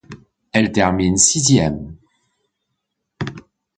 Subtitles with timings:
[0.51, 1.95] Elle termine sixième.